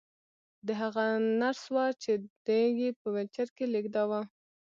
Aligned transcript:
دا 0.65 0.73
هغه 0.83 1.05
نرس 1.39 1.63
وه 1.73 1.85
چې 2.01 2.11
دی 2.45 2.63
یې 2.79 2.89
په 2.99 3.07
ويلچر 3.13 3.47
کې 3.55 3.65
لېږداوه 3.73 4.21